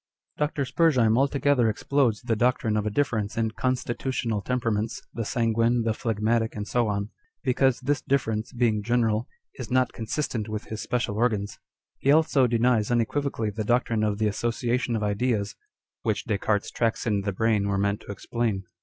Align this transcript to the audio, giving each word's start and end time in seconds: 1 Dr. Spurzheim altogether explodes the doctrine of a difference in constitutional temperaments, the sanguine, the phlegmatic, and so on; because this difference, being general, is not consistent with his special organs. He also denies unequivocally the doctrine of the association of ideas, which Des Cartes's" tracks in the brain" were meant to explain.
1 0.37 0.47
Dr. 0.47 0.65
Spurzheim 0.65 1.15
altogether 1.15 1.69
explodes 1.69 2.23
the 2.23 2.35
doctrine 2.35 2.75
of 2.75 2.87
a 2.87 2.89
difference 2.89 3.37
in 3.37 3.51
constitutional 3.51 4.41
temperaments, 4.41 4.99
the 5.13 5.23
sanguine, 5.23 5.83
the 5.83 5.93
phlegmatic, 5.93 6.55
and 6.55 6.67
so 6.67 6.87
on; 6.87 7.11
because 7.43 7.79
this 7.81 8.01
difference, 8.01 8.51
being 8.51 8.81
general, 8.81 9.27
is 9.59 9.69
not 9.69 9.93
consistent 9.93 10.49
with 10.49 10.63
his 10.63 10.81
special 10.81 11.17
organs. 11.17 11.59
He 11.99 12.11
also 12.11 12.47
denies 12.47 12.89
unequivocally 12.89 13.51
the 13.51 13.63
doctrine 13.63 14.03
of 14.03 14.17
the 14.17 14.25
association 14.27 14.95
of 14.95 15.03
ideas, 15.03 15.55
which 16.01 16.25
Des 16.25 16.39
Cartes's" 16.39 16.71
tracks 16.75 17.05
in 17.05 17.21
the 17.21 17.31
brain" 17.31 17.67
were 17.67 17.77
meant 17.77 17.99
to 17.99 18.11
explain. 18.11 18.63